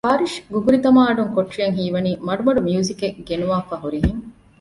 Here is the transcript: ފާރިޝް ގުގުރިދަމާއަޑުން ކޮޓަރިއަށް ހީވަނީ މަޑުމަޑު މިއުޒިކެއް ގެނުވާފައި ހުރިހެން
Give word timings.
ފާރިޝް 0.05 0.37
ގުގުރިދަމާއަޑުން 0.53 1.33
ކޮޓަރިއަށް 1.35 1.75
ހީވަނީ 1.79 2.11
މަޑުމަޑު 2.27 2.59
މިއުޒިކެއް 2.67 3.17
ގެނުވާފައި 3.27 3.81
ހުރިހެން 3.83 4.21